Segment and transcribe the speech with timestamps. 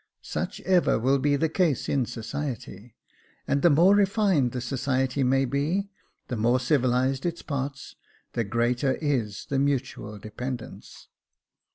[0.23, 2.95] Such ever will be the case in society,
[3.47, 5.91] and the more refined the society may be—
[6.27, 7.95] the more civilised its parts—
[8.33, 11.07] the greater is the mutual dependence.